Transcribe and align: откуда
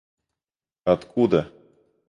откуда 0.85 1.45